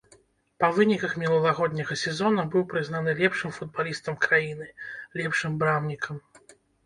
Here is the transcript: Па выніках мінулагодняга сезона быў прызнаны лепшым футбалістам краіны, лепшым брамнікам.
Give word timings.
Па 0.61 0.67
выніках 0.77 1.11
мінулагодняга 1.23 1.97
сезона 2.03 2.45
быў 2.55 2.63
прызнаны 2.71 3.13
лепшым 3.21 3.53
футбалістам 3.59 4.17
краіны, 4.29 4.67
лепшым 5.21 5.51
брамнікам. 5.65 6.15